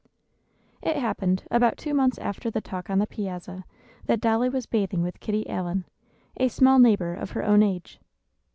[0.81, 3.65] It happened, about two months after the talk on the piazza,
[4.07, 5.85] that Dolly was bathing with Kitty Allen,
[6.37, 7.99] a small neighbor of her own age.